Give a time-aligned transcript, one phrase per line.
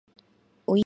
[0.65, 0.79] おおおいいいいいい